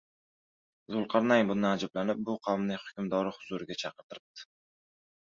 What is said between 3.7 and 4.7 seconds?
chaqirtiribdi.